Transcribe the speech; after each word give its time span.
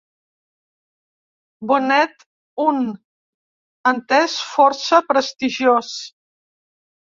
Bonet, 1.71 2.25
un 2.65 2.81
entès 3.93 4.39
força 4.57 5.05
prestigiós. 5.13 5.95